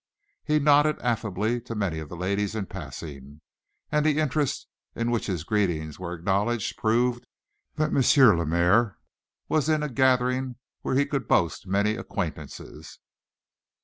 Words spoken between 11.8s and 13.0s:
acquaintances.